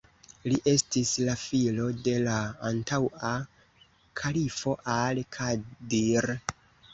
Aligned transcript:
Li 0.51 0.55
estis 0.69 1.09
la 1.27 1.35
filo 1.41 1.85
de 2.07 2.15
la 2.27 2.37
antaŭa 2.69 3.29
kalifo 4.23 4.75
al-Kadir. 4.97 6.29